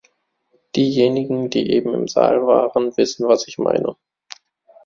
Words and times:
Diejenigen, 0.75 1.51
die 1.51 1.69
eben 1.69 1.93
im 1.93 2.07
Saal 2.07 2.41
waren, 2.47 2.97
wissen, 2.97 3.27
was 3.27 3.47
ich 3.47 3.59
meine. 3.59 3.95